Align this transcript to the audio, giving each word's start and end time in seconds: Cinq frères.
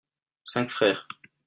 Cinq 0.43 0.71
frères. 0.71 1.07